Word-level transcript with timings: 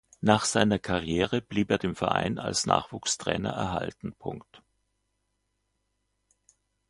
Nach 0.21 0.45
seiner 0.45 0.79
Karriere 0.79 1.41
blieb 1.43 1.69
er 1.69 1.77
dem 1.77 1.95
Verein 1.95 2.39
als 2.39 2.65
Nachwuchstrainer 2.65 3.51
erhalten. 3.51 4.15